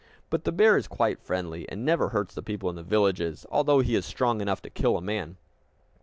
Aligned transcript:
But 0.31 0.45
the 0.45 0.51
bear 0.51 0.77
is 0.77 0.87
quite 0.87 1.21
friendly, 1.21 1.69
and 1.69 1.85
never 1.85 2.09
hurts 2.09 2.33
the 2.33 2.41
people 2.41 2.71
in 2.71 2.75
the 2.75 2.81
villages, 2.81 3.45
although 3.51 3.81
he 3.81 3.93
is 3.93 4.03
strong 4.03 4.41
enough 4.41 4.59
to 4.63 4.71
kill 4.71 4.97
a 4.97 4.99
man. 5.01 5.37